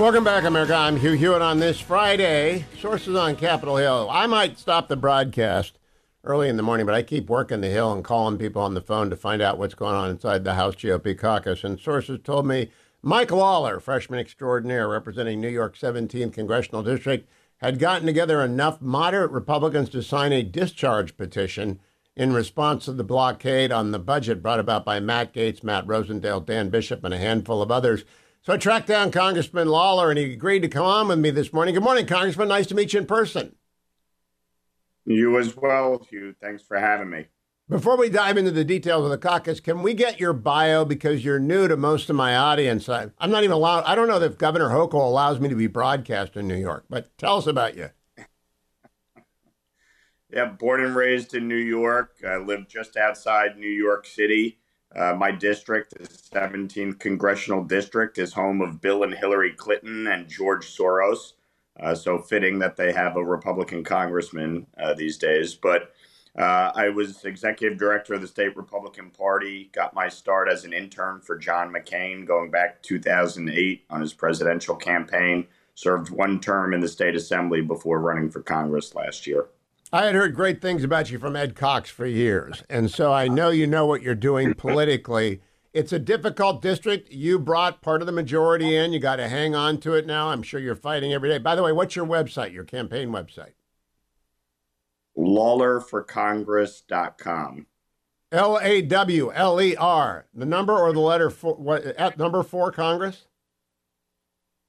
Welcome 0.00 0.24
back, 0.24 0.44
America. 0.44 0.74
I'm 0.74 0.96
Hugh 0.96 1.12
Hewitt 1.12 1.42
on 1.42 1.60
this 1.60 1.78
Friday. 1.78 2.64
Sources 2.78 3.14
on 3.14 3.36
Capitol 3.36 3.76
Hill. 3.76 4.08
I 4.10 4.26
might 4.26 4.58
stop 4.58 4.88
the 4.88 4.96
broadcast 4.96 5.78
early 6.24 6.48
in 6.48 6.56
the 6.56 6.62
morning, 6.62 6.86
but 6.86 6.94
I 6.94 7.02
keep 7.02 7.28
working 7.28 7.60
the 7.60 7.68
Hill 7.68 7.92
and 7.92 8.02
calling 8.02 8.38
people 8.38 8.62
on 8.62 8.72
the 8.72 8.80
phone 8.80 9.10
to 9.10 9.16
find 9.16 9.42
out 9.42 9.58
what's 9.58 9.74
going 9.74 9.94
on 9.94 10.08
inside 10.08 10.42
the 10.42 10.54
House 10.54 10.74
GOP 10.74 11.18
caucus. 11.18 11.64
And 11.64 11.78
sources 11.78 12.18
told 12.24 12.46
me 12.46 12.70
Mike 13.02 13.30
Lawler, 13.30 13.78
freshman 13.78 14.18
extraordinaire 14.18 14.88
representing 14.88 15.38
New 15.38 15.50
York 15.50 15.76
17th 15.76 16.32
Congressional 16.32 16.82
District, 16.82 17.28
had 17.58 17.78
gotten 17.78 18.06
together 18.06 18.42
enough 18.42 18.80
moderate 18.80 19.32
Republicans 19.32 19.90
to 19.90 20.02
sign 20.02 20.32
a 20.32 20.42
discharge 20.42 21.18
petition 21.18 21.78
in 22.16 22.32
response 22.32 22.86
to 22.86 22.94
the 22.94 23.04
blockade 23.04 23.70
on 23.70 23.90
the 23.90 23.98
budget 23.98 24.42
brought 24.42 24.60
about 24.60 24.82
by 24.82 24.98
Matt 24.98 25.34
Gaetz, 25.34 25.62
Matt 25.62 25.86
Rosendale, 25.86 26.46
Dan 26.46 26.70
Bishop, 26.70 27.04
and 27.04 27.12
a 27.12 27.18
handful 27.18 27.60
of 27.60 27.70
others. 27.70 28.06
So 28.42 28.54
I 28.54 28.56
tracked 28.56 28.86
down 28.86 29.10
Congressman 29.10 29.68
Lawler, 29.68 30.08
and 30.08 30.18
he 30.18 30.32
agreed 30.32 30.60
to 30.60 30.68
come 30.68 30.86
on 30.86 31.08
with 31.08 31.18
me 31.18 31.30
this 31.30 31.52
morning. 31.52 31.74
Good 31.74 31.84
morning, 31.84 32.06
Congressman. 32.06 32.48
Nice 32.48 32.66
to 32.68 32.74
meet 32.74 32.94
you 32.94 33.00
in 33.00 33.06
person. 33.06 33.54
You 35.04 35.38
as 35.38 35.54
well, 35.56 36.06
Hugh. 36.08 36.34
Thanks 36.40 36.62
for 36.62 36.78
having 36.78 37.10
me. 37.10 37.26
Before 37.68 37.98
we 37.98 38.08
dive 38.08 38.38
into 38.38 38.50
the 38.50 38.64
details 38.64 39.04
of 39.04 39.10
the 39.10 39.18
caucus, 39.18 39.60
can 39.60 39.82
we 39.82 39.92
get 39.92 40.18
your 40.18 40.32
bio 40.32 40.84
because 40.84 41.24
you're 41.24 41.38
new 41.38 41.68
to 41.68 41.76
most 41.76 42.08
of 42.08 42.16
my 42.16 42.34
audience? 42.34 42.88
I, 42.88 43.08
am 43.20 43.30
not 43.30 43.44
even 43.44 43.52
allowed. 43.52 43.84
I 43.84 43.94
don't 43.94 44.08
know 44.08 44.20
if 44.20 44.38
Governor 44.38 44.70
Hochul 44.70 44.94
allows 44.94 45.38
me 45.38 45.48
to 45.50 45.54
be 45.54 45.66
broadcast 45.66 46.36
in 46.36 46.48
New 46.48 46.56
York, 46.56 46.86
but 46.88 47.16
tell 47.18 47.36
us 47.36 47.46
about 47.46 47.76
you. 47.76 47.90
yeah, 50.32 50.46
born 50.46 50.82
and 50.82 50.96
raised 50.96 51.34
in 51.34 51.46
New 51.46 51.54
York. 51.56 52.16
I 52.26 52.38
lived 52.38 52.70
just 52.70 52.96
outside 52.96 53.58
New 53.58 53.68
York 53.68 54.06
City. 54.06 54.59
Uh, 54.94 55.14
my 55.14 55.30
district, 55.30 55.94
the 55.96 56.08
17th 56.08 56.98
congressional 56.98 57.62
district, 57.62 58.18
is 58.18 58.32
home 58.32 58.60
of 58.60 58.80
Bill 58.80 59.04
and 59.04 59.14
Hillary 59.14 59.52
Clinton 59.52 60.06
and 60.06 60.28
George 60.28 60.66
Soros. 60.66 61.34
Uh, 61.78 61.94
so 61.94 62.18
fitting 62.18 62.58
that 62.58 62.76
they 62.76 62.92
have 62.92 63.16
a 63.16 63.24
Republican 63.24 63.84
congressman 63.84 64.66
uh, 64.78 64.92
these 64.94 65.16
days. 65.16 65.54
But 65.54 65.92
uh, 66.38 66.72
I 66.74 66.88
was 66.88 67.24
executive 67.24 67.78
director 67.78 68.14
of 68.14 68.20
the 68.20 68.26
state 68.28 68.56
Republican 68.56 69.10
Party. 69.10 69.70
Got 69.72 69.94
my 69.94 70.08
start 70.08 70.48
as 70.48 70.64
an 70.64 70.72
intern 70.72 71.20
for 71.20 71.38
John 71.38 71.72
McCain, 71.72 72.26
going 72.26 72.50
back 72.50 72.82
2008 72.82 73.84
on 73.90 74.00
his 74.00 74.12
presidential 74.12 74.76
campaign. 74.76 75.46
Served 75.74 76.10
one 76.10 76.40
term 76.40 76.74
in 76.74 76.80
the 76.80 76.88
state 76.88 77.14
assembly 77.14 77.62
before 77.62 78.00
running 78.00 78.30
for 78.30 78.42
Congress 78.42 78.94
last 78.94 79.26
year. 79.26 79.46
I 79.92 80.04
had 80.04 80.14
heard 80.14 80.36
great 80.36 80.62
things 80.62 80.84
about 80.84 81.10
you 81.10 81.18
from 81.18 81.34
Ed 81.34 81.56
Cox 81.56 81.90
for 81.90 82.06
years, 82.06 82.62
and 82.70 82.88
so 82.90 83.12
I 83.12 83.26
know 83.26 83.50
you 83.50 83.66
know 83.66 83.86
what 83.86 84.02
you're 84.02 84.14
doing 84.14 84.54
politically. 84.58 85.40
It's 85.72 85.92
a 85.92 85.98
difficult 85.98 86.62
district. 86.62 87.10
You 87.10 87.40
brought 87.40 87.82
part 87.82 88.00
of 88.00 88.06
the 88.06 88.12
majority 88.12 88.76
in. 88.76 88.92
You 88.92 89.00
got 89.00 89.16
to 89.16 89.28
hang 89.28 89.56
on 89.56 89.78
to 89.80 89.94
it 89.94 90.06
now. 90.06 90.28
I'm 90.28 90.42
sure 90.42 90.60
you're 90.60 90.76
fighting 90.76 91.12
every 91.12 91.28
day. 91.28 91.38
By 91.38 91.56
the 91.56 91.62
way, 91.62 91.72
what's 91.72 91.96
your 91.96 92.06
website, 92.06 92.52
your 92.52 92.64
campaign 92.64 93.10
website? 93.10 93.54
LawlerforCongress.com. 95.16 97.66
L 98.32 98.60
A 98.62 98.82
W 98.82 99.32
L 99.32 99.60
E 99.60 99.74
R. 99.76 100.26
The 100.32 100.46
number 100.46 100.76
or 100.76 100.92
the 100.92 101.00
letter 101.00 101.30
for 101.30 101.54
what 101.54 101.84
at 101.84 102.16
number 102.16 102.44
four 102.44 102.70
Congress? 102.70 103.26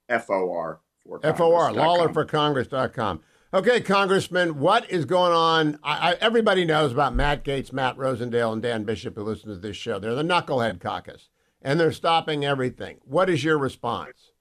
F 0.09 0.31
O 0.31 0.51
R. 0.51 0.79
F 1.23 1.39
O 1.39 1.53
R. 1.53 1.69
LawlerforCongress.com. 1.71 3.21
Okay, 3.53 3.81
Congressman, 3.81 4.59
what 4.59 4.89
is 4.89 5.03
going 5.03 5.33
on? 5.33 5.77
I, 5.83 6.11
I, 6.11 6.17
everybody 6.21 6.63
knows 6.63 6.93
about 6.93 7.13
Matt 7.13 7.43
Gaetz, 7.43 7.73
Matt 7.73 7.97
Rosendale, 7.97 8.53
and 8.53 8.61
Dan 8.61 8.85
Bishop 8.85 9.15
who 9.15 9.23
listen 9.23 9.49
to 9.49 9.57
this 9.57 9.75
show. 9.75 9.99
They're 9.99 10.15
the 10.15 10.23
knucklehead 10.23 10.79
caucus, 10.79 11.27
and 11.61 11.77
they're 11.77 11.91
stopping 11.91 12.45
everything. 12.45 12.99
What 13.03 13.29
is 13.29 13.43
your 13.43 13.57
response? 13.57 14.31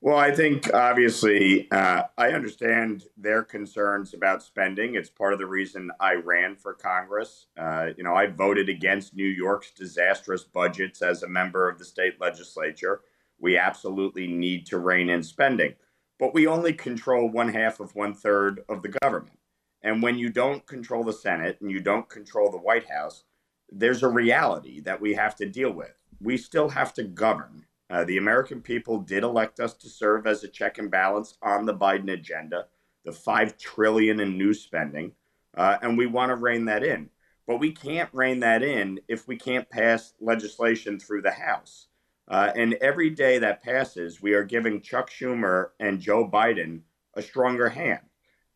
Well, 0.00 0.16
I 0.16 0.34
think 0.34 0.72
obviously 0.72 1.70
uh, 1.70 2.04
I 2.16 2.30
understand 2.30 3.04
their 3.18 3.42
concerns 3.42 4.14
about 4.14 4.42
spending. 4.42 4.94
It's 4.94 5.10
part 5.10 5.34
of 5.34 5.38
the 5.38 5.46
reason 5.46 5.90
I 6.00 6.14
ran 6.14 6.56
for 6.56 6.72
Congress. 6.72 7.48
Uh, 7.54 7.88
you 7.98 8.02
know, 8.02 8.14
I 8.14 8.28
voted 8.28 8.70
against 8.70 9.14
New 9.14 9.28
York's 9.28 9.72
disastrous 9.72 10.44
budgets 10.44 11.02
as 11.02 11.22
a 11.22 11.28
member 11.28 11.68
of 11.68 11.78
the 11.78 11.84
state 11.84 12.18
legislature. 12.18 13.02
We 13.38 13.58
absolutely 13.58 14.26
need 14.26 14.64
to 14.68 14.78
rein 14.78 15.10
in 15.10 15.22
spending 15.22 15.74
but 16.18 16.34
we 16.34 16.46
only 16.46 16.72
control 16.72 17.28
one 17.28 17.48
half 17.48 17.80
of 17.80 17.94
one 17.94 18.14
third 18.14 18.62
of 18.68 18.82
the 18.82 18.96
government. 19.02 19.38
And 19.82 20.02
when 20.02 20.16
you 20.16 20.30
don't 20.30 20.66
control 20.66 21.04
the 21.04 21.12
Senate 21.12 21.58
and 21.60 21.70
you 21.70 21.80
don't 21.80 22.08
control 22.08 22.50
the 22.50 22.58
White 22.58 22.88
House, 22.88 23.24
there's 23.70 24.02
a 24.02 24.08
reality 24.08 24.80
that 24.80 25.00
we 25.00 25.14
have 25.14 25.36
to 25.36 25.46
deal 25.46 25.70
with. 25.72 25.92
We 26.20 26.36
still 26.36 26.70
have 26.70 26.94
to 26.94 27.02
govern. 27.02 27.66
Uh, 27.90 28.04
the 28.04 28.16
American 28.16 28.62
people 28.62 28.98
did 28.98 29.24
elect 29.24 29.60
us 29.60 29.74
to 29.74 29.88
serve 29.88 30.26
as 30.26 30.42
a 30.42 30.48
check 30.48 30.78
and 30.78 30.90
balance 30.90 31.36
on 31.42 31.66
the 31.66 31.74
Biden 31.74 32.10
agenda, 32.10 32.66
the 33.04 33.12
five 33.12 33.58
trillion 33.58 34.20
in 34.20 34.38
new 34.38 34.54
spending, 34.54 35.12
uh, 35.56 35.76
and 35.82 35.98
we 35.98 36.06
want 36.06 36.30
to 36.30 36.36
rein 36.36 36.64
that 36.64 36.82
in. 36.82 37.10
But 37.46 37.60
we 37.60 37.72
can't 37.72 38.08
rein 38.14 38.40
that 38.40 38.62
in 38.62 39.00
if 39.06 39.28
we 39.28 39.36
can't 39.36 39.68
pass 39.68 40.14
legislation 40.18 40.98
through 40.98 41.22
the 41.22 41.32
House. 41.32 41.88
Uh, 42.28 42.50
and 42.56 42.74
every 42.74 43.10
day 43.10 43.38
that 43.38 43.62
passes, 43.62 44.22
we 44.22 44.32
are 44.32 44.44
giving 44.44 44.80
Chuck 44.80 45.10
Schumer 45.10 45.70
and 45.78 46.00
Joe 46.00 46.28
Biden 46.28 46.80
a 47.14 47.22
stronger 47.22 47.68
hand. 47.68 48.00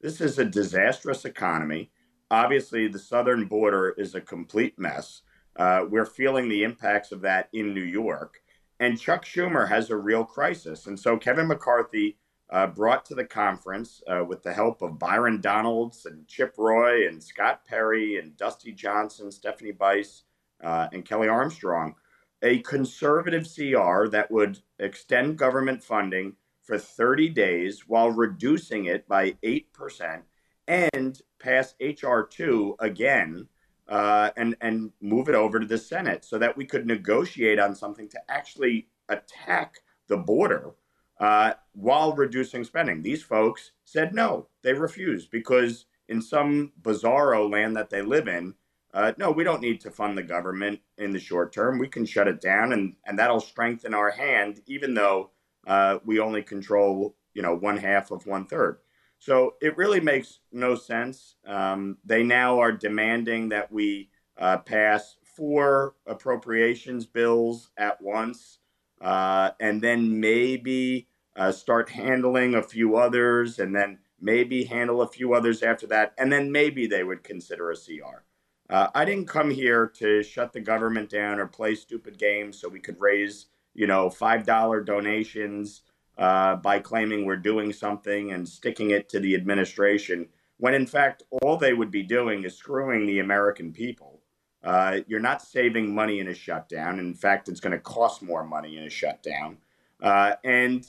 This 0.01 0.21
is 0.21 0.39
a 0.39 0.45
disastrous 0.45 1.25
economy. 1.25 1.91
Obviously, 2.31 2.89
the 2.89 2.99
southern 2.99 3.47
border 3.47 3.95
is 3.99 4.15
a 4.15 4.21
complete 4.21 4.79
mess. 4.79 5.23
Uh, 5.57 5.85
we're 5.89 6.07
feeling 6.07 6.49
the 6.49 6.63
impacts 6.63 7.13
of 7.13 7.21
that 7.23 7.49
in 7.53 7.75
New 7.75 7.83
York. 7.83 8.41
And 8.81 9.01
Chuck 9.01 9.25
Schumer 9.25 9.69
has 9.69 9.91
a 9.91 9.97
real 9.97 10.25
crisis. 10.25 10.87
And 10.87 10.99
so 10.99 11.17
Kevin 11.17 11.49
McCarthy 11.49 12.17
uh, 12.51 12.69
brought 12.69 13.05
to 13.07 13.15
the 13.15 13.25
conference, 13.25 14.03
uh, 14.07 14.25
with 14.25 14.43
the 14.43 14.53
help 14.53 14.83
of 14.83 14.99
Byron 14.99 15.41
Donalds 15.41 16.07
and 16.07 16.27
Chip 16.27 16.55
Roy 16.57 17.07
and 17.07 17.23
Scott 17.23 17.65
Perry 17.67 18.19
and 18.19 18.37
Dusty 18.37 18.73
Johnson, 18.73 19.31
Stephanie 19.31 19.73
Bice, 19.73 20.23
uh, 20.63 20.89
and 20.93 21.05
Kelly 21.05 21.29
Armstrong, 21.29 21.95
a 22.43 22.61
conservative 22.61 23.45
CR 23.45 24.09
that 24.09 24.31
would 24.31 24.61
extend 24.79 25.39
government 25.39 25.83
funding 25.83 26.37
for 26.63 26.79
30 26.79 27.31
days 27.31 27.85
while 27.87 28.11
reducing 28.11 28.85
it 28.85 29.09
by 29.09 29.33
8% 29.43 30.23
and 30.67 31.21
pass 31.41 31.75
HR 31.81 32.21
2 32.23 32.77
again 32.79 33.49
uh, 33.89 34.31
and, 34.37 34.55
and 34.61 34.93
move 35.01 35.29
it 35.29 35.35
over 35.35 35.59
to 35.59 35.67
the 35.67 35.79
Senate 35.79 36.25
so 36.25 36.39
that 36.39 36.57
we 36.57 36.67
could 36.67 36.87
negotiate 36.87 37.59
on 37.59 37.75
something 37.75 38.09
to 38.11 38.21
actually 38.29 38.89
attack 39.09 39.77
the 40.09 40.17
border 40.17 40.73
uh, 41.21 41.55
while 41.73 42.13
reducing 42.13 42.65
spending. 42.65 43.03
These 43.03 43.23
folks 43.23 43.73
said 43.85 44.15
no, 44.15 44.49
they 44.63 44.75
refused 44.75 45.31
because 45.31 45.87
in 46.09 46.21
some 46.23 46.73
bizarro 46.81 47.51
land 47.51 47.77
that 47.77 47.91
they 47.91 48.03
live 48.03 48.29
in, 48.29 48.55
uh, 48.95 49.13
no, 49.19 49.31
we 49.31 49.45
don't 49.45 49.61
need 49.61 49.81
to 49.83 49.91
fund 49.91 50.17
the 50.17 50.23
government 50.23 50.81
in 50.97 51.11
the 51.11 51.21
short 51.21 51.53
term. 51.53 51.79
We 51.79 51.89
can 51.89 52.07
shut 52.07 52.29
it 52.29 52.41
down, 52.41 52.73
and 52.73 52.95
and 53.05 53.19
that'll 53.19 53.41
strengthen 53.41 53.95
our 53.95 54.11
hand, 54.11 54.63
even 54.67 54.95
though 54.95 55.31
uh, 55.67 55.99
we 56.05 56.21
only 56.21 56.43
control 56.43 57.15
you 57.35 57.43
know 57.43 57.55
one 57.55 57.77
half 57.77 58.11
of 58.11 58.27
one 58.27 58.47
third. 58.47 58.79
So 59.19 59.57
it 59.61 59.77
really 59.77 60.01
makes 60.01 60.41
no 60.53 60.75
sense. 60.75 61.37
Um, 61.47 61.99
they 62.05 62.23
now 62.23 62.61
are 62.61 62.73
demanding 62.73 63.49
that 63.51 63.71
we 63.71 64.11
uh, 64.39 64.59
pass 64.59 65.17
four 65.25 65.95
appropriations 66.07 67.05
bills 67.05 67.71
at 67.77 68.01
once, 68.01 68.59
uh, 69.01 69.51
and 69.61 69.83
then 69.83 70.19
maybe 70.21 71.09
uh, 71.37 71.53
start 71.53 71.91
handling 71.91 72.55
a 72.55 72.63
few 72.63 72.97
others, 72.97 73.59
and 73.59 73.75
then 73.75 73.99
maybe 74.21 74.65
handle 74.65 75.03
a 75.03 75.09
few 75.09 75.35
others 75.35 75.63
after 75.63 75.87
that, 75.89 76.15
and 76.17 76.33
then 76.33 76.51
maybe 76.51 76.87
they 76.87 77.05
would 77.05 77.23
consider 77.23 77.71
a 77.71 77.77
CR. 77.77 78.25
Uh, 78.71 78.89
I 78.95 79.05
didn't 79.05 79.29
come 79.29 79.51
here 79.51 79.87
to 79.97 80.23
shut 80.23 80.53
the 80.53 80.61
government 80.61 81.09
down 81.09 81.39
or 81.39 81.47
play 81.47 81.75
stupid 81.75 82.19
games 82.19 82.61
so 82.61 82.69
we 82.69 82.81
could 82.81 83.01
raise, 83.01 83.47
you 83.75 83.87
know, 83.87 84.11
five 84.11 84.45
dollar 84.45 84.83
donations 84.83 85.83
uh, 86.19 86.57
by 86.57 86.79
claiming 86.79 87.25
we're 87.25 87.37
doing 87.37 87.73
something 87.73 88.33
and 88.33 88.49
sticking 88.49 88.91
it 88.91 89.09
to 89.09 89.21
the 89.21 89.35
administration. 89.35 90.29
When 90.59 90.75
in 90.75 90.87
fact, 90.87 91.23
all 91.31 91.57
they 91.57 91.73
would 91.73 91.91
be 91.91 92.03
doing 92.03 92.45
is 92.45 92.57
screwing 92.57 93.07
the 93.07 93.21
American 93.21 93.73
people. 93.73 94.21
Uh, 94.63 94.99
you're 95.07 95.21
not 95.21 95.41
saving 95.41 95.95
money 95.95 96.19
in 96.19 96.29
a 96.29 96.35
shutdown. 96.35 96.99
In 96.99 97.15
fact, 97.15 97.49
it's 97.49 97.61
going 97.61 97.73
to 97.73 97.79
cost 97.79 98.23
more 98.23 98.45
money 98.45 98.77
in 98.77 98.83
a 98.83 98.91
shutdown. 98.91 99.59
Uh, 100.03 100.35
and 100.45 100.85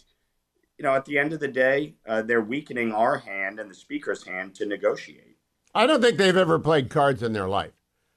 you 0.77 0.83
know, 0.83 0.95
at 0.95 1.05
the 1.05 1.19
end 1.19 1.33
of 1.33 1.39
the 1.39 1.47
day, 1.47 1.93
uh, 2.07 2.21
they're 2.21 2.41
weakening 2.41 2.91
our 2.93 3.17
hand 3.17 3.59
and 3.59 3.69
the 3.69 3.75
speaker's 3.75 4.25
hand 4.25 4.55
to 4.55 4.65
negotiate. 4.65 5.28
I 5.73 5.85
don't 5.85 6.01
think 6.01 6.17
they've 6.17 6.35
ever 6.35 6.59
played 6.59 6.89
cards 6.89 7.21
in 7.21 7.33
their 7.33 7.47
life. 7.47 7.71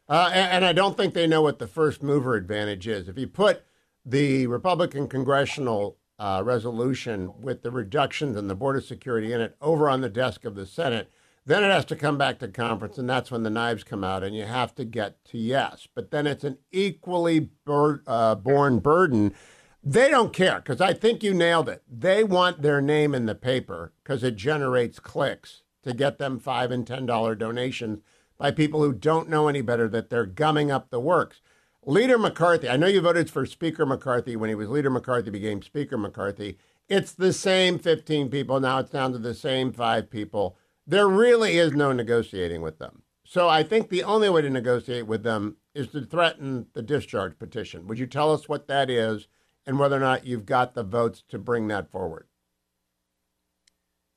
Uh, 0.09 0.31
and, 0.33 0.53
and, 0.53 0.65
I 0.65 0.73
don't 0.73 0.97
think 0.97 1.15
they 1.15 1.27
know 1.27 1.43
what 1.43 1.59
the 1.59 1.67
first 1.67 2.03
mover 2.03 2.35
advantage 2.35 2.89
is. 2.89 3.09
If 3.09 3.19
you 3.19 3.27
put 3.27 3.65
the 4.05 4.47
Republican 4.47 5.07
congressional 5.07 5.97
uh, 6.19 6.43
resolution 6.45 7.33
with 7.41 7.63
the 7.63 7.71
reductions 7.71 8.37
and 8.37 8.51
the 8.51 8.55
border 8.55 8.81
security 8.81 9.33
in 9.33 9.41
it 9.41 9.57
over 9.61 9.89
on 9.89 10.01
the 10.01 10.09
desk 10.09 10.45
of 10.45 10.55
the 10.55 10.67
Senate, 10.67 11.11
then 11.47 11.65
it 11.65 11.71
has 11.71 11.85
to 11.87 11.97
come 11.97 12.19
back 12.19 12.39
to 12.39 12.49
conference, 12.49 12.99
and 12.99 13.09
that's 13.09 13.31
when 13.31 13.43
the 13.43 13.51
knives 13.51 13.85
come 13.85 14.05
out, 14.05 14.23
and 14.23 14.37
you 14.37 14.45
have 14.45 14.75
to 14.77 14.85
get 14.85 15.25
to 15.27 15.39
yes. 15.39 15.89
But 15.95 16.11
then 16.11 16.27
it's 16.27 16.45
an 16.45 16.59
equally 16.71 17.51
bur- 17.65 18.03
uh, 18.07 18.35
born 18.37 18.79
burden. 18.79 19.35
They 19.83 20.09
don't 20.09 20.33
care 20.33 20.57
because 20.57 20.81
I 20.81 20.93
think 20.93 21.23
you 21.23 21.35
nailed 21.35 21.69
it. 21.69 21.83
They 21.89 22.23
want 22.23 22.63
their 22.63 22.81
name 22.81 23.15
in 23.15 23.27
the 23.27 23.35
paper 23.35 23.93
because 24.03 24.23
it 24.23 24.37
generates 24.37 25.01
clicks 25.01 25.63
to 25.83 25.93
get 25.93 26.19
them 26.19 26.39
five 26.39 26.71
and 26.71 26.87
ten 26.87 27.07
dollar 27.07 27.35
donations 27.35 28.01
by 28.39 28.51
people 28.51 28.83
who 28.83 28.93
don't 28.93 29.29
know 29.29 29.49
any 29.49 29.61
better 29.61 29.89
that 29.89 30.11
they're 30.11 30.27
gumming 30.27 30.71
up 30.71 30.91
the 30.91 31.01
works. 31.01 31.41
Leader 31.85 32.19
McCarthy, 32.19 32.69
I 32.69 32.77
know 32.77 32.87
you 32.87 33.01
voted 33.01 33.29
for 33.29 33.45
Speaker 33.45 33.85
McCarthy 33.85 34.37
when 34.37 34.49
he 34.49 34.55
was 34.55 34.69
Leader 34.69 34.91
McCarthy 34.91 35.31
became 35.31 35.63
Speaker 35.63 35.99
McCarthy. 35.99 36.59
It's 36.89 37.13
the 37.13 37.33
same 37.33 37.79
15 37.79 38.31
people. 38.31 38.61
Now 38.61 38.79
it's 38.79 38.91
down 38.91 39.13
to 39.13 39.19
the 39.19 39.35
same 39.35 39.73
five 39.73 40.11
people. 40.11 40.57
There 40.87 41.09
really 41.09 41.59
is 41.59 41.73
no 41.73 41.93
negotiating 41.93 42.63
with 42.63 42.79
them. 42.79 43.03
So 43.25 43.49
I 43.49 43.63
think 43.63 43.89
the 43.89 44.05
only 44.05 44.29
way 44.29 44.43
to 44.43 44.51
negotiate 44.51 45.07
with 45.07 45.23
them 45.23 45.57
is 45.75 45.89
to 45.89 46.05
threaten 46.05 46.67
the 46.75 46.83
discharge 46.83 47.39
petition. 47.39 47.87
Would 47.87 47.99
you 47.99 48.07
tell 48.07 48.33
us 48.33 48.49
what 48.49 48.69
that 48.69 48.91
is 48.91 49.27
and 49.67 49.79
whether 49.79 49.97
or 49.97 50.01
not 50.01 50.27
you've 50.27 50.47
got 50.47 50.75
the 50.75 50.83
votes 50.83 51.23
to 51.29 51.39
bring 51.39 51.69
that 51.69 51.91
forward? 51.91 52.27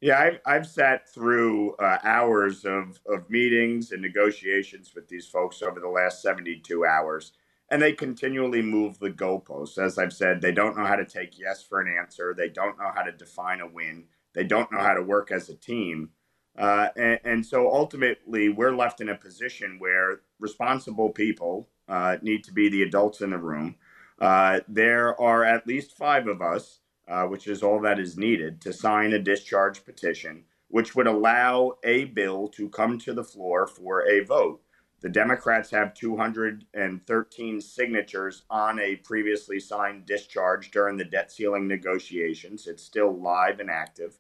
Yeah, 0.06 0.20
I've, 0.20 0.40
I've 0.46 0.68
sat 0.68 1.10
through 1.10 1.74
uh, 1.78 1.98
hours 2.04 2.64
of, 2.64 3.00
of 3.08 3.28
meetings 3.28 3.92
and 3.92 4.04
negotiations 4.04 4.92
with 4.94 5.08
these 5.08 5.26
folks 5.26 5.64
over 5.64 5.80
the 5.80 5.90
last 5.90 6.22
72 6.22 6.86
hours 6.86 7.32
and 7.72 7.82
they 7.82 7.92
continually 7.92 8.62
move 8.62 9.00
the 9.00 9.10
goalposts. 9.10 9.80
As 9.80 9.98
I've 9.98 10.14
said, 10.14 10.42
they 10.42 10.52
don't 10.52 10.78
know 10.78 10.86
how 10.86 10.96
to 10.96 11.06
take 11.06 11.40
yes 11.40 11.64
for 11.64 11.82
an 11.82 11.92
answer. 12.00 12.36
They 12.38 12.50
don't 12.50 12.78
know 12.78 12.92
how 12.94 13.02
to 13.02 13.12
define 13.14 13.62
a 13.62 13.68
win. 13.68 14.04
They 14.36 14.44
don't 14.44 14.72
know 14.72 14.78
how 14.78 14.94
to 14.94 15.02
work 15.02 15.32
as 15.32 15.50
a 15.50 15.56
team. 15.56 16.12
Uh, 16.56 16.90
and, 16.96 17.20
and, 17.24 17.44
so 17.44 17.74
ultimately, 17.74 18.50
we're 18.50 18.76
left 18.76 19.02
in 19.02 19.10
a 19.10 19.16
position 19.16 19.78
where 19.80 20.22
responsible 20.40 21.10
people 21.10 21.68
uh, 21.90 22.18
need 22.22 22.44
to 22.44 22.54
be 22.54 22.70
the 22.70 22.84
adults 22.84 23.22
in 23.22 23.32
the 23.32 23.40
room. 23.40 23.74
Uh, 24.22 24.60
there 24.68 25.20
are 25.20 25.44
at 25.44 25.66
least 25.66 25.98
five 25.98 26.28
of 26.28 26.44
us, 26.44 26.82
uh, 27.08 27.24
which 27.26 27.48
is 27.48 27.64
all 27.64 27.80
that 27.82 28.00
is 28.00 28.18
needed, 28.18 28.62
to 28.62 28.74
sign 28.74 29.14
a 29.14 29.20
discharge 29.20 29.84
petition, 29.86 30.44
which 30.70 30.96
would 30.96 31.08
allow 31.08 31.74
a 31.84 32.06
bill 32.06 32.48
to 32.48 32.70
come 32.70 32.98
to 33.00 33.14
the 33.14 33.24
floor 33.24 33.68
for 33.68 34.08
a 34.08 34.24
vote. 34.24 34.62
The 35.02 35.10
Democrats 35.10 35.70
have 35.72 35.94
213 35.94 37.62
signatures 37.62 38.44
on 38.50 38.80
a 38.80 38.96
previously 38.96 39.60
signed 39.60 40.06
discharge 40.06 40.72
during 40.72 40.98
the 40.98 41.06
debt 41.06 41.32
ceiling 41.32 41.68
negotiations. 41.68 42.66
It's 42.66 42.84
still 42.84 43.16
live 43.16 43.60
and 43.60 43.70
active. 43.70 44.18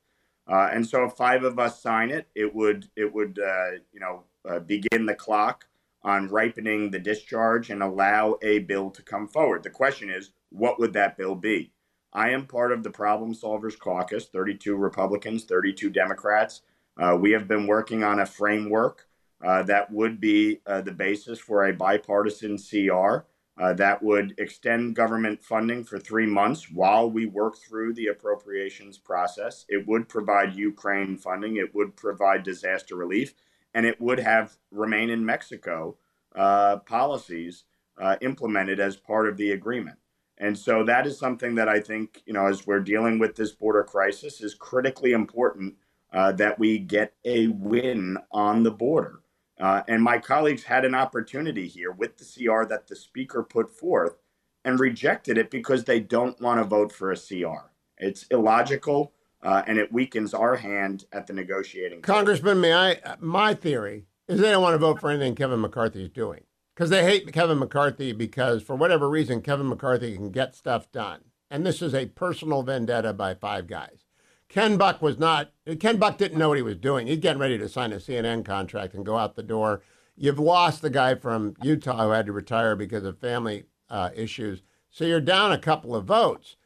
Uh, 0.47 0.69
and 0.71 0.85
so 0.85 1.05
if 1.05 1.13
five 1.13 1.43
of 1.43 1.57
us 1.57 1.81
sign 1.81 2.11
it, 2.11 2.27
it 2.35 2.53
would 2.53 2.88
it 2.95 3.11
would 3.11 3.39
uh, 3.39 3.79
you 3.91 3.99
know 3.99 4.25
uh, 4.47 4.59
begin 4.59 5.07
the 5.07 5.15
clock 5.15 5.65
on 6.03 6.27
ripening 6.27 6.91
the 6.91 6.99
discharge 6.99 7.71
and 7.71 7.81
allow 7.81 8.38
a 8.43 8.59
bill 8.59 8.91
to 8.91 9.01
come 9.01 9.27
forward. 9.27 9.63
The 9.63 9.71
question 9.71 10.11
is, 10.11 10.33
what 10.51 10.79
would 10.79 10.93
that 10.93 11.17
bill 11.17 11.33
be? 11.33 11.71
I 12.15 12.29
am 12.29 12.47
part 12.47 12.71
of 12.71 12.81
the 12.81 12.89
Problem 12.89 13.35
Solvers 13.35 13.77
Caucus, 13.77 14.27
32 14.27 14.77
Republicans, 14.77 15.44
32 15.44 15.89
Democrats. 15.89 16.62
Uh, 16.97 17.17
we 17.19 17.31
have 17.31 17.45
been 17.45 17.67
working 17.67 18.06
on 18.06 18.21
a 18.21 18.25
framework 18.25 19.09
uh, 19.44 19.63
that 19.63 19.91
would 19.91 20.21
be 20.21 20.62
uh, 20.65 20.79
the 20.79 20.94
basis 20.94 21.39
for 21.39 21.65
a 21.65 21.73
bipartisan 21.73 22.57
CR. 22.57 23.25
Uh, 23.62 23.73
that 23.73 24.01
would 24.01 24.33
extend 24.38 24.95
government 24.95 25.44
funding 25.44 25.83
for 25.83 26.00
three 26.00 26.25
months 26.25 26.71
while 26.71 27.09
we 27.09 27.25
work 27.25 27.57
through 27.57 27.94
the 27.94 28.07
appropriations 28.07 28.97
process. 28.97 29.65
It 29.67 29.85
would 29.85 30.07
provide 30.07 30.56
Ukraine 30.56 31.17
funding. 31.17 31.57
It 31.57 31.75
would 31.75 31.97
provide 31.97 32.44
disaster 32.44 32.95
relief, 32.95 33.33
and 33.73 33.85
it 33.85 34.00
would 34.00 34.19
have 34.19 34.56
remain 34.71 35.09
in 35.09 35.25
Mexico 35.25 35.97
uh, 36.33 36.77
policies 36.77 37.65
uh, 37.97 38.15
implemented 38.21 38.79
as 38.79 38.95
part 38.95 39.27
of 39.27 39.35
the 39.35 39.51
agreement. 39.51 39.97
And 40.37 40.57
so 40.57 40.83
that 40.83 41.07
is 41.07 41.17
something 41.17 41.55
that 41.55 41.69
I 41.69 41.79
think, 41.79 42.21
you 42.25 42.33
know, 42.33 42.47
as 42.47 42.67
we're 42.67 42.81
dealing 42.81 43.19
with 43.19 43.35
this 43.35 43.51
border 43.51 43.83
crisis, 43.83 44.41
is 44.41 44.53
critically 44.53 45.13
important 45.13 45.75
uh, 46.11 46.33
that 46.33 46.59
we 46.59 46.77
get 46.77 47.13
a 47.23 47.47
win 47.47 48.17
on 48.31 48.63
the 48.63 48.71
border. 48.71 49.21
Uh, 49.59 49.83
and 49.87 50.03
my 50.03 50.17
colleagues 50.17 50.63
had 50.63 50.83
an 50.83 50.93
opportunity 50.93 51.67
here 51.67 51.91
with 51.91 52.17
the 52.17 52.25
CR 52.25 52.65
that 52.65 52.87
the 52.87 52.95
speaker 52.95 53.43
put 53.43 53.71
forth 53.71 54.17
and 54.65 54.79
rejected 54.79 55.37
it 55.37 55.49
because 55.49 55.85
they 55.85 55.99
don't 55.99 56.39
want 56.41 56.59
to 56.59 56.65
vote 56.65 56.91
for 56.91 57.11
a 57.11 57.17
CR. 57.17 57.69
It's 57.97 58.23
illogical 58.23 59.13
uh, 59.41 59.61
and 59.67 59.77
it 59.77 59.93
weakens 59.93 60.33
our 60.33 60.55
hand 60.57 61.05
at 61.13 61.27
the 61.27 61.33
negotiating. 61.33 62.01
Congressman, 62.01 62.59
may 62.59 62.73
I? 62.73 63.15
My 63.19 63.53
theory 63.53 64.07
is 64.27 64.41
they 64.41 64.49
don't 64.49 64.63
want 64.63 64.73
to 64.73 64.79
vote 64.79 64.99
for 64.99 65.09
anything 65.09 65.35
Kevin 65.35 65.61
McCarthy 65.61 66.03
is 66.03 66.09
doing 66.09 66.43
because 66.75 66.89
they 66.89 67.04
hate 67.04 67.31
Kevin 67.31 67.60
McCarthy 67.60 68.12
because 68.12 68.62
for 68.62 68.75
whatever 68.75 69.10
reason 69.10 69.42
Kevin 69.42 69.69
McCarthy 69.69 70.16
can 70.16 70.30
get 70.30 70.56
stuff 70.56 70.92
done, 70.92 71.22
and 71.50 71.66
this 71.66 71.81
is 71.81 71.94
a 71.94 72.07
personal 72.07 72.63
vendetta 72.63 73.13
by 73.13 73.33
five 73.33 73.66
guys. 73.68 74.04
Ken 74.50 74.77
Buck 74.77 75.01
was 75.01 75.18
not, 75.18 75.51
Ken 75.80 75.98
Buck 75.98 76.18
didn't 76.18 76.38
know 76.38 76.50
what 76.50 76.57
he 76.57 76.62
was 76.62 76.77
doing. 76.77 77.07
He's 77.07 77.18
getting 77.19 77.42
ready 77.42 77.57
to 77.57 77.69
sign 77.69 77.94
a 77.94 77.98
CNN 77.98 78.45
contract 78.45 78.94
and 78.94 79.06
go 79.06 79.18
out 79.18 79.36
the 79.36 79.44
door. 79.44 79.81
You've 80.16 80.39
lost 80.39 80.81
the 80.81 80.89
guy 80.89 81.16
from 81.16 81.56
Utah 81.62 82.06
who 82.06 82.12
had 82.12 82.25
to 82.27 82.31
retire 82.31 82.75
because 82.75 83.04
of 83.04 83.18
family 83.18 83.66
uh, 83.89 84.12
issues. 84.16 84.62
So 84.89 85.04
you're 85.06 85.22
down 85.22 85.51
a 85.51 85.57
couple 85.57 85.95
of 85.95 86.06
votes. 86.06 86.57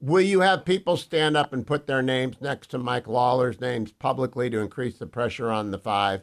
Will 0.00 0.22
you 0.22 0.40
have 0.40 0.64
people 0.64 0.96
stand 0.96 1.36
up 1.36 1.52
and 1.52 1.66
put 1.66 1.86
their 1.86 2.00
names 2.00 2.36
next 2.40 2.68
to 2.68 2.78
Mike 2.78 3.06
Lawler's 3.06 3.60
names 3.60 3.92
publicly 3.92 4.48
to 4.48 4.60
increase 4.60 4.98
the 4.98 5.06
pressure 5.06 5.50
on 5.50 5.70
the 5.70 5.78
five? 5.78 6.22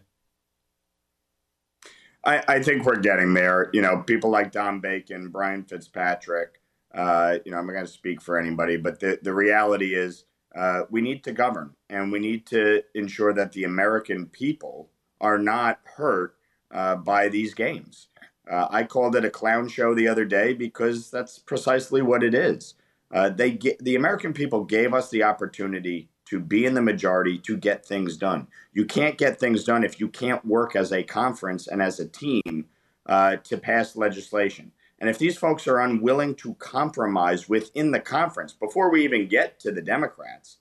I, 2.23 2.43
I 2.47 2.63
think 2.63 2.85
we're 2.85 2.99
getting 2.99 3.33
there. 3.33 3.69
You 3.73 3.81
know, 3.81 3.97
people 3.97 4.29
like 4.29 4.51
Don 4.51 4.79
Bacon, 4.79 5.29
Brian 5.29 5.63
Fitzpatrick. 5.63 6.59
Uh, 6.93 7.39
you 7.43 7.51
know, 7.51 7.57
I'm 7.57 7.65
not 7.65 7.73
going 7.73 7.85
to 7.85 7.91
speak 7.91 8.21
for 8.21 8.37
anybody, 8.37 8.77
but 8.77 8.99
the, 8.99 9.19
the 9.21 9.33
reality 9.33 9.95
is 9.95 10.25
uh, 10.55 10.83
we 10.89 11.01
need 11.01 11.23
to 11.23 11.31
govern 11.31 11.73
and 11.89 12.11
we 12.11 12.19
need 12.19 12.45
to 12.47 12.83
ensure 12.93 13.33
that 13.33 13.51
the 13.53 13.63
American 13.63 14.27
people 14.27 14.89
are 15.19 15.39
not 15.39 15.79
hurt 15.95 16.35
uh, 16.71 16.95
by 16.95 17.29
these 17.29 17.53
games. 17.53 18.09
Uh, 18.49 18.67
I 18.69 18.83
called 18.83 19.15
it 19.15 19.25
a 19.25 19.29
clown 19.29 19.67
show 19.69 19.95
the 19.95 20.07
other 20.07 20.25
day 20.25 20.53
because 20.53 21.09
that's 21.09 21.39
precisely 21.39 22.01
what 22.01 22.23
it 22.23 22.35
is. 22.35 22.75
Uh, 23.11 23.29
they 23.29 23.51
get, 23.51 23.79
the 23.83 23.95
American 23.95 24.33
people 24.33 24.63
gave 24.63 24.93
us 24.93 25.09
the 25.09 25.23
opportunity 25.23 26.09
to 26.33 26.39
be 26.39 26.65
in 26.65 26.73
the 26.73 26.81
majority 26.81 27.37
to 27.37 27.55
get 27.55 27.85
things 27.85 28.17
done. 28.17 28.47
You 28.73 28.85
can't 28.85 29.19
get 29.19 29.39
things 29.39 29.63
done 29.63 29.83
if 29.83 29.99
you 29.99 30.07
can't 30.07 30.43
work 30.43 30.75
as 30.75 30.91
a 30.91 31.03
conference 31.03 31.67
and 31.67 31.79
as 31.79 31.99
a 31.99 32.07
team 32.07 32.65
uh, 33.05 33.35
to 33.43 33.55
pass 33.55 33.95
legislation. 33.95 34.71
And 34.97 35.11
if 35.11 35.19
these 35.19 35.37
folks 35.37 35.67
are 35.67 35.79
unwilling 35.79 36.33
to 36.37 36.55
compromise 36.55 37.47
within 37.47 37.91
the 37.91 37.99
conference 37.99 38.51
before 38.51 38.89
we 38.89 39.03
even 39.03 39.27
get 39.27 39.59
to 39.59 39.71
the 39.71 39.83
Democrats, 39.83 40.57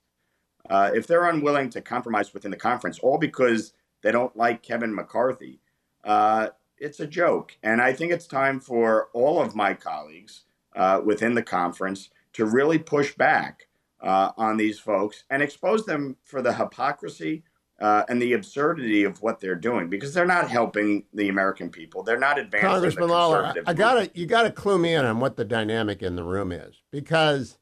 uh, 0.69 0.91
if 0.95 1.07
they're 1.07 1.25
unwilling 1.25 1.71
to 1.71 1.81
compromise 1.81 2.35
within 2.35 2.51
the 2.51 2.59
conference, 2.59 2.99
all 2.99 3.17
because 3.17 3.73
they 4.03 4.13
don't 4.13 4.37
like 4.37 4.63
Kevin 4.63 4.95
McCarthy, 4.95 5.59
uh, 6.05 6.49
it's 6.77 7.01
a 7.01 7.07
joke. 7.07 7.57
And 7.63 7.81
I 7.81 7.95
think 7.95 8.13
it's 8.13 8.27
time 8.27 8.61
for 8.61 9.09
all 9.15 9.41
of 9.41 9.57
my 9.57 9.73
colleagues 9.73 10.43
uh, 10.77 11.01
within 11.03 11.33
the 11.33 11.43
conference 11.43 12.11
to 12.35 12.45
really 12.45 12.79
push 12.79 13.15
back 13.15 13.69
uh, 14.03 14.33
on 14.37 14.57
these 14.57 14.79
folks 14.79 15.25
and 15.31 15.43
expose 15.43 15.87
them 15.87 16.17
for 16.25 16.43
the 16.43 16.53
hypocrisy 16.53 17.45
uh, 17.81 18.05
and 18.09 18.21
the 18.21 18.33
absurdity 18.33 19.05
of 19.05 19.21
what 19.23 19.41
they're 19.41 19.55
doing 19.55 19.89
because 19.89 20.15
they're 20.15 20.27
not 20.27 20.49
helping 20.51 21.05
the 21.15 21.29
American 21.29 21.71
people. 21.71 22.03
They're 22.03 22.19
not 22.19 22.39
advancing. 22.39 22.71
Congressman 22.71 23.09
Lawler, 23.09 23.55
I 23.67 23.75
gotta 23.75 24.11
you 24.15 24.27
gotta 24.27 24.51
clue 24.51 24.79
me 24.79 24.95
in 24.95 25.05
on 25.05 25.21
what 25.21 25.37
the 25.37 25.45
dynamic 25.45 26.03
in 26.03 26.17
the 26.17 26.23
room 26.23 26.53
is 26.53 26.83
because 26.91 27.59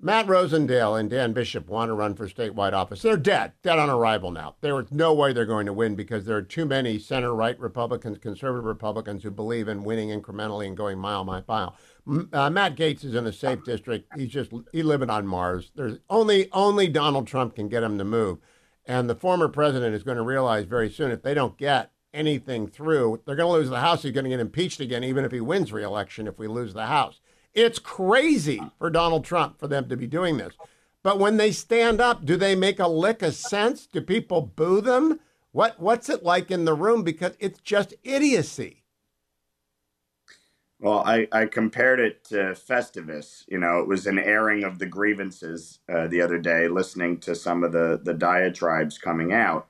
Matt 0.00 0.26
Rosendale 0.26 0.98
and 0.98 1.10
Dan 1.10 1.32
Bishop 1.32 1.68
want 1.68 1.88
to 1.88 1.94
run 1.94 2.14
for 2.14 2.28
statewide 2.28 2.72
office. 2.72 3.02
They're 3.02 3.16
dead, 3.16 3.52
dead 3.64 3.80
on 3.80 3.90
arrival 3.90 4.30
now. 4.30 4.54
There 4.60 4.78
is 4.78 4.92
no 4.92 5.12
way 5.12 5.32
they're 5.32 5.44
going 5.44 5.66
to 5.66 5.72
win 5.72 5.96
because 5.96 6.24
there 6.24 6.36
are 6.36 6.42
too 6.42 6.64
many 6.64 7.00
center 7.00 7.34
right 7.34 7.58
Republicans, 7.58 8.18
conservative 8.18 8.64
Republicans 8.64 9.24
who 9.24 9.32
believe 9.32 9.66
in 9.66 9.82
winning 9.82 10.10
incrementally 10.10 10.68
and 10.68 10.76
going 10.76 10.98
mile 10.98 11.24
by 11.24 11.42
mile. 11.48 11.76
Uh, 12.08 12.48
Matt 12.48 12.74
Gaetz 12.74 13.04
is 13.04 13.14
in 13.14 13.26
a 13.26 13.32
safe 13.32 13.62
district. 13.64 14.08
He's 14.16 14.30
just 14.30 14.50
he 14.72 14.82
living 14.82 15.10
on 15.10 15.26
Mars. 15.26 15.70
There's 15.74 15.98
only 16.08 16.48
only 16.52 16.88
Donald 16.88 17.26
Trump 17.26 17.56
can 17.56 17.68
get 17.68 17.82
him 17.82 17.98
to 17.98 18.04
move. 18.04 18.38
And 18.86 19.10
the 19.10 19.14
former 19.14 19.48
president 19.48 19.94
is 19.94 20.02
going 20.02 20.16
to 20.16 20.22
realize 20.22 20.64
very 20.64 20.90
soon 20.90 21.10
if 21.10 21.22
they 21.22 21.34
don't 21.34 21.58
get 21.58 21.92
anything 22.14 22.66
through, 22.66 23.20
they're 23.26 23.36
going 23.36 23.52
to 23.52 23.58
lose 23.58 23.68
the 23.68 23.80
House. 23.80 24.02
He's 24.02 24.12
going 24.12 24.24
to 24.24 24.30
get 24.30 24.40
impeached 24.40 24.80
again, 24.80 25.04
even 25.04 25.26
if 25.26 25.32
he 25.32 25.42
wins 25.42 25.72
re-election. 25.72 26.26
If 26.26 26.38
we 26.38 26.48
lose 26.48 26.72
the 26.72 26.86
House, 26.86 27.20
it's 27.52 27.78
crazy 27.78 28.62
for 28.78 28.88
Donald 28.88 29.24
Trump 29.26 29.58
for 29.58 29.68
them 29.68 29.90
to 29.90 29.96
be 29.96 30.06
doing 30.06 30.38
this. 30.38 30.54
But 31.02 31.18
when 31.18 31.36
they 31.36 31.52
stand 31.52 32.00
up, 32.00 32.24
do 32.24 32.36
they 32.36 32.54
make 32.54 32.80
a 32.80 32.88
lick 32.88 33.20
of 33.22 33.34
sense? 33.34 33.86
Do 33.86 34.00
people 34.00 34.40
boo 34.40 34.80
them? 34.80 35.20
What 35.52 35.78
What's 35.78 36.08
it 36.08 36.22
like 36.22 36.50
in 36.50 36.64
the 36.64 36.74
room? 36.74 37.02
Because 37.02 37.36
it's 37.38 37.60
just 37.60 37.94
idiocy. 38.02 38.84
Well, 40.80 41.02
I, 41.04 41.26
I 41.32 41.46
compared 41.46 41.98
it 41.98 42.24
to 42.26 42.54
Festivus. 42.54 43.44
You 43.48 43.58
know, 43.58 43.80
it 43.80 43.88
was 43.88 44.06
an 44.06 44.18
airing 44.18 44.62
of 44.62 44.78
the 44.78 44.86
grievances 44.86 45.80
uh, 45.92 46.06
the 46.06 46.20
other 46.20 46.38
day, 46.38 46.68
listening 46.68 47.18
to 47.20 47.34
some 47.34 47.64
of 47.64 47.72
the, 47.72 48.00
the 48.02 48.14
diatribes 48.14 48.96
coming 48.96 49.32
out. 49.32 49.66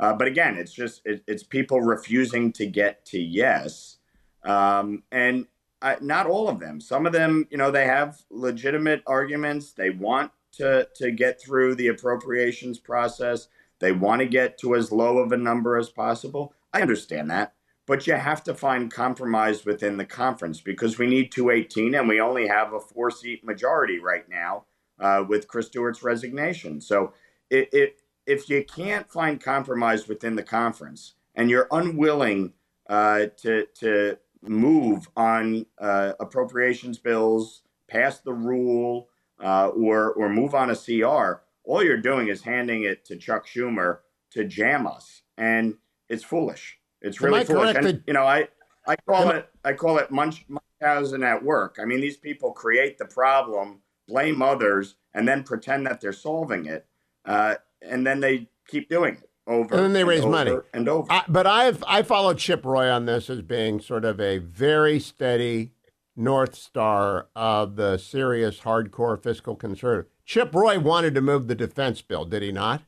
Uh, 0.00 0.12
but 0.12 0.26
again, 0.26 0.56
it's 0.56 0.72
just 0.72 1.02
it, 1.04 1.22
it's 1.26 1.42
people 1.42 1.80
refusing 1.80 2.52
to 2.52 2.66
get 2.66 3.04
to 3.06 3.20
yes. 3.20 3.98
Um, 4.44 5.02
and 5.12 5.46
I, 5.80 5.96
not 6.00 6.26
all 6.26 6.48
of 6.48 6.60
them. 6.60 6.80
Some 6.80 7.06
of 7.06 7.12
them, 7.12 7.46
you 7.50 7.58
know, 7.58 7.70
they 7.70 7.86
have 7.86 8.22
legitimate 8.30 9.02
arguments. 9.06 9.72
They 9.72 9.90
want 9.90 10.32
to 10.52 10.88
to 10.96 11.10
get 11.10 11.40
through 11.40 11.74
the 11.74 11.88
appropriations 11.88 12.78
process. 12.78 13.48
They 13.78 13.92
want 13.92 14.20
to 14.20 14.26
get 14.26 14.58
to 14.58 14.74
as 14.74 14.90
low 14.90 15.18
of 15.18 15.30
a 15.30 15.36
number 15.36 15.76
as 15.76 15.88
possible. 15.88 16.52
I 16.72 16.82
understand 16.82 17.30
that, 17.30 17.54
but 17.88 18.06
you 18.06 18.12
have 18.12 18.44
to 18.44 18.54
find 18.54 18.92
compromise 18.92 19.64
within 19.64 19.96
the 19.96 20.04
conference 20.04 20.60
because 20.60 20.98
we 20.98 21.06
need 21.06 21.32
218 21.32 21.94
and 21.94 22.06
we 22.06 22.20
only 22.20 22.46
have 22.46 22.74
a 22.74 22.78
four 22.78 23.10
seat 23.10 23.42
majority 23.42 23.98
right 23.98 24.28
now 24.28 24.64
uh, 25.00 25.24
with 25.26 25.48
Chris 25.48 25.68
Stewart's 25.68 26.02
resignation. 26.02 26.82
So 26.82 27.14
it, 27.48 27.70
it, 27.72 28.02
if 28.26 28.50
you 28.50 28.62
can't 28.62 29.10
find 29.10 29.40
compromise 29.40 30.06
within 30.06 30.36
the 30.36 30.42
conference 30.42 31.14
and 31.34 31.48
you're 31.48 31.66
unwilling 31.70 32.52
uh, 32.90 33.26
to 33.38 33.66
to 33.80 34.18
move 34.42 35.08
on 35.16 35.64
uh, 35.78 36.12
appropriations 36.20 36.98
bills, 36.98 37.62
pass 37.88 38.20
the 38.20 38.34
rule, 38.34 39.08
uh, 39.42 39.68
or 39.68 40.12
or 40.12 40.28
move 40.28 40.54
on 40.54 40.70
a 40.70 40.76
CR, 40.76 41.42
all 41.64 41.82
you're 41.82 41.96
doing 41.96 42.28
is 42.28 42.42
handing 42.42 42.82
it 42.82 43.04
to 43.06 43.16
Chuck 43.16 43.46
Schumer 43.46 43.98
to 44.32 44.44
jam 44.44 44.86
us, 44.86 45.22
and 45.38 45.76
it's 46.08 46.24
foolish. 46.24 46.77
It's 47.00 47.20
really 47.20 47.44
foolish. 47.44 47.76
And, 47.76 48.02
you 48.06 48.12
know, 48.12 48.24
I 48.24 48.48
I 48.86 48.96
call 48.96 49.30
it 49.30 49.48
I 49.64 49.72
call 49.72 49.98
it 49.98 50.10
Munch, 50.10 50.44
Munchausen 50.48 51.22
at 51.22 51.42
work. 51.42 51.76
I 51.80 51.84
mean, 51.84 52.00
these 52.00 52.16
people 52.16 52.52
create 52.52 52.98
the 52.98 53.06
problem, 53.06 53.80
blame 54.08 54.42
others, 54.42 54.96
and 55.14 55.26
then 55.26 55.42
pretend 55.42 55.86
that 55.86 56.00
they're 56.00 56.12
solving 56.12 56.66
it, 56.66 56.86
uh, 57.24 57.56
and 57.82 58.06
then 58.06 58.20
they 58.20 58.48
keep 58.66 58.88
doing 58.88 59.14
it 59.14 59.30
over 59.46 59.74
and 59.74 59.84
then 59.84 59.92
they 59.94 60.04
raise 60.04 60.24
money 60.24 60.56
and 60.74 60.88
over. 60.88 61.10
I, 61.10 61.24
but 61.28 61.46
I've 61.46 61.82
I 61.86 62.02
followed 62.02 62.38
Chip 62.38 62.64
Roy 62.64 62.90
on 62.90 63.06
this 63.06 63.30
as 63.30 63.42
being 63.42 63.80
sort 63.80 64.04
of 64.04 64.20
a 64.20 64.38
very 64.38 65.00
steady 65.00 65.72
north 66.14 66.54
star 66.54 67.28
of 67.34 67.76
the 67.76 67.96
serious 67.96 68.60
hardcore 68.60 69.22
fiscal 69.22 69.54
conservative. 69.54 70.10
Chip 70.24 70.54
Roy 70.54 70.78
wanted 70.78 71.14
to 71.14 71.22
move 71.22 71.48
the 71.48 71.54
defense 71.54 72.02
bill, 72.02 72.24
did 72.24 72.42
he 72.42 72.52
not? 72.52 72.82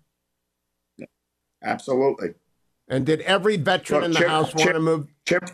Absolutely. 1.62 2.34
And 2.90 3.06
did 3.06 3.20
every 3.20 3.56
veteran 3.56 4.00
Look, 4.00 4.06
in 4.06 4.12
the 4.12 4.18
Chip, 4.18 4.28
House 4.28 4.48
Chip, 4.48 4.58
want 4.58 4.72
to 4.72 4.80
move? 4.80 5.06
Chip, 5.24 5.48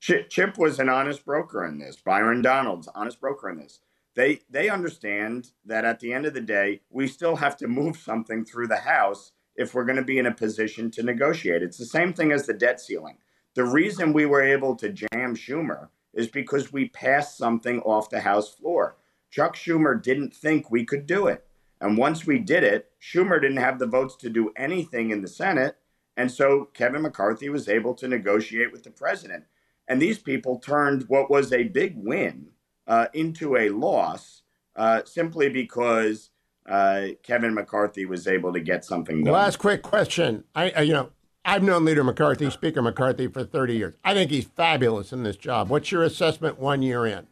Chip, 0.00 0.30
Chip 0.30 0.56
was 0.56 0.78
an 0.78 0.88
honest 0.88 1.24
broker 1.24 1.66
in 1.66 1.78
this. 1.78 1.96
Byron 1.96 2.40
Donalds, 2.40 2.88
honest 2.94 3.20
broker 3.20 3.50
in 3.50 3.58
this. 3.58 3.80
They 4.14 4.40
they 4.48 4.68
understand 4.68 5.50
that 5.64 5.84
at 5.84 5.98
the 5.98 6.12
end 6.12 6.24
of 6.24 6.34
the 6.34 6.40
day, 6.40 6.80
we 6.88 7.08
still 7.08 7.36
have 7.36 7.56
to 7.58 7.68
move 7.68 7.96
something 7.96 8.44
through 8.44 8.68
the 8.68 8.76
House 8.76 9.32
if 9.56 9.74
we're 9.74 9.84
going 9.84 9.96
to 9.96 10.04
be 10.04 10.18
in 10.18 10.26
a 10.26 10.34
position 10.34 10.88
to 10.92 11.02
negotiate. 11.02 11.64
It's 11.64 11.78
the 11.78 11.84
same 11.84 12.12
thing 12.12 12.30
as 12.30 12.46
the 12.46 12.54
debt 12.54 12.80
ceiling. 12.80 13.18
The 13.54 13.64
reason 13.64 14.12
we 14.12 14.24
were 14.24 14.42
able 14.42 14.76
to 14.76 14.90
jam 14.90 15.34
Schumer 15.34 15.88
is 16.14 16.28
because 16.28 16.72
we 16.72 16.90
passed 16.90 17.36
something 17.36 17.80
off 17.80 18.08
the 18.08 18.20
House 18.20 18.54
floor. 18.54 18.96
Chuck 19.30 19.56
Schumer 19.56 20.00
didn't 20.00 20.32
think 20.32 20.70
we 20.70 20.84
could 20.84 21.06
do 21.06 21.26
it. 21.26 21.44
And 21.80 21.98
once 21.98 22.24
we 22.24 22.38
did 22.38 22.62
it, 22.62 22.90
Schumer 23.00 23.40
didn't 23.40 23.58
have 23.58 23.80
the 23.80 23.86
votes 23.86 24.14
to 24.16 24.30
do 24.30 24.52
anything 24.56 25.10
in 25.10 25.22
the 25.22 25.28
Senate. 25.28 25.76
And 26.18 26.32
so 26.32 26.68
Kevin 26.74 27.02
McCarthy 27.02 27.48
was 27.48 27.68
able 27.68 27.94
to 27.94 28.08
negotiate 28.08 28.72
with 28.72 28.82
the 28.82 28.90
president. 28.90 29.44
And 29.86 30.02
these 30.02 30.18
people 30.18 30.58
turned 30.58 31.04
what 31.04 31.30
was 31.30 31.52
a 31.52 31.62
big 31.62 31.94
win 31.96 32.48
uh, 32.88 33.06
into 33.14 33.56
a 33.56 33.68
loss 33.70 34.42
uh, 34.74 35.02
simply 35.04 35.48
because 35.48 36.30
uh, 36.68 37.06
Kevin 37.22 37.54
McCarthy 37.54 38.04
was 38.04 38.26
able 38.26 38.52
to 38.52 38.58
get 38.58 38.84
something 38.84 39.22
done. 39.22 39.32
Last 39.32 39.58
quick 39.58 39.82
question. 39.82 40.42
I, 40.56 40.82
you 40.82 40.92
know, 40.92 41.10
I've 41.44 41.62
known 41.62 41.84
Leader 41.84 42.02
McCarthy, 42.02 42.50
Speaker 42.50 42.82
McCarthy, 42.82 43.28
for 43.28 43.44
30 43.44 43.76
years. 43.76 43.94
I 44.04 44.12
think 44.12 44.32
he's 44.32 44.44
fabulous 44.44 45.12
in 45.12 45.22
this 45.22 45.36
job. 45.36 45.70
What's 45.70 45.92
your 45.92 46.02
assessment 46.02 46.58
one 46.58 46.82
year 46.82 47.06
in? 47.06 47.28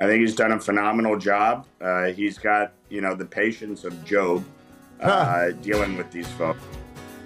I 0.00 0.06
think 0.06 0.20
he's 0.20 0.34
done 0.34 0.50
a 0.50 0.58
phenomenal 0.58 1.16
job. 1.16 1.68
Uh, 1.80 2.06
he's 2.06 2.38
got, 2.38 2.72
you 2.88 3.00
know, 3.00 3.14
the 3.14 3.24
patience 3.24 3.84
of 3.84 4.04
Job 4.04 4.44
uh, 5.00 5.50
dealing 5.62 5.96
with 5.96 6.10
these 6.10 6.28
folks. 6.32 6.60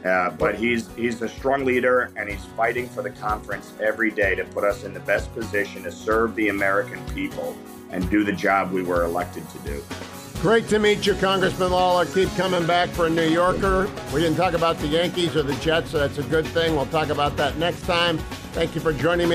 Uh, 0.05 0.31
but 0.31 0.55
he's 0.55 0.89
he's 0.95 1.21
a 1.23 1.29
strong 1.29 1.65
leader, 1.65 2.11
and 2.17 2.29
he's 2.29 2.45
fighting 2.57 2.89
for 2.89 3.03
the 3.03 3.11
conference 3.11 3.73
every 3.81 4.11
day 4.11 4.35
to 4.35 4.45
put 4.45 4.65
us 4.65 4.85
in 4.85 4.95
the 4.95 5.01
best 5.01 5.33
position 5.35 5.83
to 5.83 5.91
serve 5.91 6.35
the 6.37 6.49
American 6.49 7.05
people 7.15 7.57
and 7.91 8.09
do 8.11 8.23
the 8.23 8.33
job 8.33 8.71
we 8.71 8.83
were 8.83 9.05
elected 9.05 9.49
to 9.51 9.59
do. 9.61 9.83
Great 10.41 10.69
to 10.69 10.79
meet 10.79 11.05
you, 11.05 11.15
Congressman 11.15 11.73
Lawler. 11.73 12.07
Keep 12.07 12.29
coming 12.37 12.65
back 12.65 12.91
for 12.91 13.07
a 13.07 13.11
New 13.11 13.27
Yorker. 13.27 13.91
We 14.15 14.21
didn't 14.21 14.37
talk 14.37 14.55
about 14.55 14.79
the 14.79 14.87
Yankees 14.87 15.35
or 15.35 15.43
the 15.43 15.57
Jets, 15.57 15.91
so 15.91 15.99
that's 15.99 16.19
a 16.19 16.23
good 16.23 16.47
thing. 16.47 16.77
We'll 16.77 16.87
talk 16.87 17.09
about 17.09 17.37
that 17.39 17.57
next 17.57 17.83
time. 17.83 18.19
Thank 18.53 18.77
you 18.77 18.81
for 18.81 18.93
joining 18.93 19.19
me. 19.19 19.25